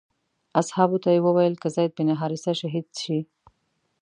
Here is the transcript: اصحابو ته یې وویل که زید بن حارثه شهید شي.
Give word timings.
اصحابو 0.61 0.97
ته 1.03 1.09
یې 1.15 1.23
وویل 1.25 1.53
که 1.61 1.67
زید 1.75 1.91
بن 1.97 2.09
حارثه 2.19 2.51
شهید 2.59 2.87
شي. 3.01 3.19